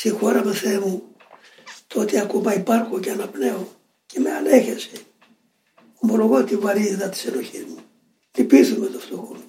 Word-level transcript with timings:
Συγχώρα 0.00 0.44
με 0.44 0.52
Θεέ 0.52 0.78
μου 0.78 1.02
το 1.86 2.00
ότι 2.00 2.18
ακόμα 2.18 2.54
υπάρχω 2.54 3.00
και 3.00 3.10
αναπνέω 3.10 3.68
και 4.06 4.20
με 4.20 4.30
ανέχεσαι. 4.30 4.90
Ομολογώ 5.98 6.44
τη 6.44 6.56
βαρύδα 6.56 7.08
της 7.08 7.26
ενοχής 7.26 7.64
μου. 7.64 7.78
Λυπήθουμε 8.36 8.86
το 8.86 8.98
φτωχό 8.98 9.34
μου. 9.34 9.44